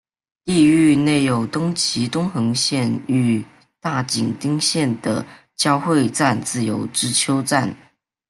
[0.45, 3.45] 地域内有东急东横线与
[3.79, 5.23] 大井町线的
[5.55, 7.71] 交会站自由之丘站。